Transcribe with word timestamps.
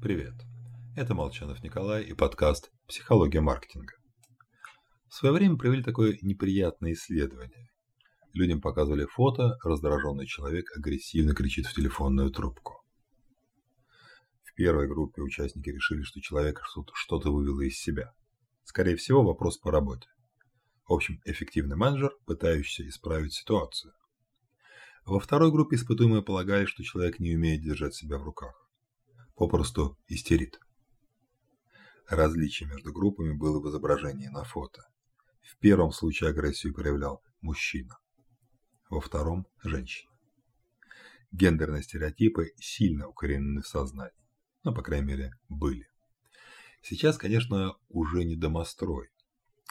Привет. 0.00 0.34
Это 0.94 1.12
Молчанов 1.12 1.60
Николай 1.64 2.04
и 2.04 2.12
подкаст 2.12 2.70
«Психология 2.86 3.40
маркетинга». 3.40 3.94
В 5.08 5.14
свое 5.14 5.34
время 5.34 5.56
провели 5.56 5.82
такое 5.82 6.16
неприятное 6.22 6.92
исследование. 6.92 7.68
Людям 8.32 8.60
показывали 8.60 9.06
фото, 9.06 9.58
раздраженный 9.64 10.26
человек 10.26 10.66
агрессивно 10.76 11.34
кричит 11.34 11.66
в 11.66 11.74
телефонную 11.74 12.30
трубку. 12.30 12.80
В 14.44 14.54
первой 14.54 14.86
группе 14.86 15.20
участники 15.20 15.68
решили, 15.68 16.02
что 16.02 16.20
человек 16.20 16.60
что-то 16.94 17.32
вывело 17.32 17.62
из 17.62 17.76
себя. 17.76 18.12
Скорее 18.62 18.94
всего, 18.94 19.24
вопрос 19.24 19.58
по 19.58 19.72
работе. 19.72 20.06
В 20.86 20.92
общем, 20.92 21.20
эффективный 21.24 21.76
менеджер, 21.76 22.12
пытающийся 22.24 22.88
исправить 22.88 23.34
ситуацию. 23.34 23.92
Во 25.04 25.18
второй 25.18 25.50
группе 25.50 25.74
испытуемые 25.74 26.22
полагали, 26.22 26.66
что 26.66 26.84
человек 26.84 27.18
не 27.18 27.34
умеет 27.34 27.62
держать 27.62 27.96
себя 27.96 28.18
в 28.18 28.22
руках. 28.22 28.67
Попросту 29.38 29.96
истерит. 30.08 30.58
Различие 32.08 32.68
между 32.68 32.92
группами 32.92 33.32
было 33.32 33.60
в 33.60 33.68
изображении 33.68 34.26
на 34.26 34.42
фото. 34.42 34.82
В 35.42 35.56
первом 35.58 35.92
случае 35.92 36.30
агрессию 36.30 36.74
проявлял 36.74 37.22
мужчина, 37.40 38.00
во 38.90 39.00
втором– 39.00 39.46
женщина. 39.62 40.10
Гендерные 41.30 41.84
стереотипы 41.84 42.50
сильно 42.56 43.06
укоренены 43.06 43.62
в 43.62 43.68
сознании, 43.68 44.26
ну, 44.64 44.74
по 44.74 44.82
крайней 44.82 45.06
мере, 45.06 45.32
были. 45.48 45.86
Сейчас, 46.82 47.16
конечно, 47.16 47.76
уже 47.88 48.24
не 48.24 48.34
домострой. 48.34 49.08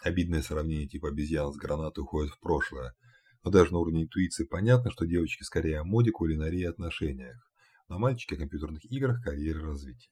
Обидное 0.02 0.44
сравнение 0.44 0.88
типа 0.88 1.10
обезьян 1.10 1.52
с 1.52 1.58
гранатой 1.58 2.04
уходит 2.04 2.32
в 2.32 2.40
прошлое– 2.40 2.96
но 3.48 3.52
даже 3.52 3.72
на 3.72 3.80
уровне 3.80 4.04
интуиции 4.04 4.44
понятно, 4.44 4.92
что 4.92 5.06
девочки 5.06 5.44
скорее 5.44 5.80
о 5.80 5.86
моде, 5.86 6.12
кулинарии 6.12 6.62
и 6.62 6.66
отношениях, 6.66 7.47
а 7.88 7.98
мальчики 7.98 8.34
о 8.34 8.38
компьютерных 8.38 8.84
играх, 8.86 9.24
карьере 9.24 9.60
развитии. 9.60 10.12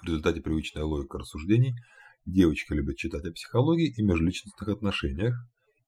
В 0.00 0.04
результате 0.04 0.40
привычная 0.40 0.84
логика 0.84 1.18
рассуждений 1.18 1.76
девочки 2.24 2.72
любят 2.72 2.96
читать 2.96 3.24
о 3.24 3.32
психологии 3.32 3.88
и 3.88 4.02
межличностных 4.02 4.68
отношениях, 4.68 5.36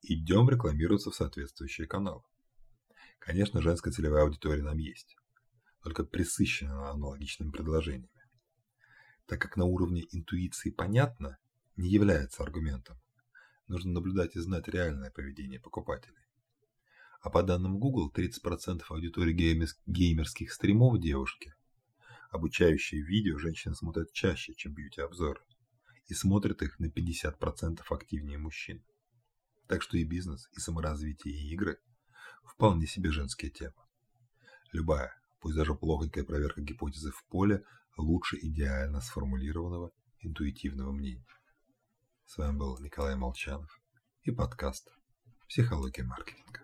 идем 0.02 0.48
рекламироваться 0.50 1.10
в 1.10 1.14
соответствующие 1.14 1.86
каналы. 1.86 2.22
Конечно, 3.18 3.60
женская 3.62 3.92
целевая 3.92 4.24
аудитория 4.24 4.62
нам 4.62 4.78
есть, 4.78 5.16
только 5.82 6.04
присыщена 6.04 6.90
аналогичными 6.90 7.50
предложениями. 7.50 8.08
Так 9.26 9.40
как 9.40 9.56
на 9.56 9.64
уровне 9.64 10.06
интуиции 10.10 10.70
понятно, 10.70 11.38
не 11.76 11.88
является 11.88 12.42
аргументом, 12.42 12.98
нужно 13.68 13.92
наблюдать 13.92 14.34
и 14.36 14.40
знать 14.40 14.68
реальное 14.68 15.10
поведение 15.10 15.60
покупателей. 15.60 16.16
А 17.20 17.30
по 17.30 17.42
данным 17.42 17.78
Google, 17.78 18.10
30% 18.14 18.82
аудитории 18.88 19.32
геймерских 19.86 20.52
стримов 20.52 21.00
девушки. 21.00 21.54
Обучающие 22.30 23.02
видео 23.02 23.38
женщины 23.38 23.74
смотрят 23.74 24.12
чаще, 24.12 24.54
чем 24.54 24.72
бьюти-обзоры. 24.72 25.40
И 26.06 26.14
смотрят 26.14 26.62
их 26.62 26.78
на 26.78 26.86
50% 26.86 27.82
активнее 27.88 28.38
мужчин. 28.38 28.82
Так 29.68 29.82
что 29.82 29.96
и 29.96 30.04
бизнес, 30.04 30.48
и 30.56 30.60
саморазвитие, 30.60 31.34
и 31.34 31.52
игры– 31.52 31.78
вполне 32.44 32.86
себе 32.86 33.10
женские 33.10 33.50
темы. 33.50 33.74
Любая, 34.72 35.14
пусть 35.40 35.56
даже 35.56 35.74
плохонькая 35.74 36.24
проверка 36.24 36.60
гипотезы 36.60 37.10
в 37.10 37.24
поле 37.26 37.64
лучше 37.96 38.38
идеально 38.40 39.00
сформулированного 39.00 39.92
интуитивного 40.20 40.92
мнения. 40.92 41.26
С 42.26 42.36
вами 42.36 42.56
был 42.56 42.78
Николай 42.78 43.16
Молчанов 43.16 43.80
и 44.22 44.30
подкаст 44.30 44.90
«Психология 45.48 46.04
маркетинга». 46.04 46.60